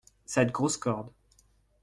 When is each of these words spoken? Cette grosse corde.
Cette 0.25 0.51
grosse 0.51 0.77
corde. 0.77 1.11